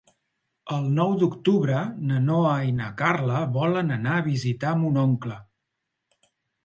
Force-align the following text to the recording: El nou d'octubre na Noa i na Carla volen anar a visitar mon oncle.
El 0.75 0.87
nou 0.99 1.11
d'octubre 1.23 1.83
na 2.11 2.17
Noa 2.29 2.55
i 2.69 2.73
na 2.79 2.87
Carla 3.03 3.43
volen 3.61 3.97
anar 3.99 4.17
a 4.21 4.25
visitar 4.33 4.73
mon 4.81 4.99
oncle. 5.07 5.37